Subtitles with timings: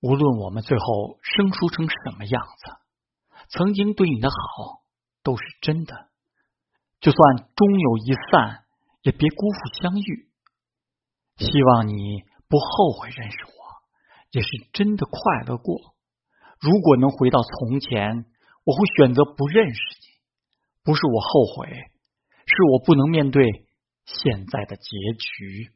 [0.00, 2.76] 无论我们最后生疏成什么样子，
[3.48, 4.82] 曾经对你的好
[5.22, 6.08] 都是真的。
[7.00, 8.64] 就算终有一散，
[9.02, 10.28] 也别辜负相遇。
[11.38, 13.50] 希望你不后悔认识我，
[14.30, 15.94] 也是真的快乐过。
[16.60, 18.26] 如果能回到从前，
[18.64, 20.06] 我会选择不认识你。
[20.84, 21.68] 不是我后悔，
[22.46, 23.65] 是我不能面对
[24.06, 24.88] 现在的结
[25.18, 25.70] 局。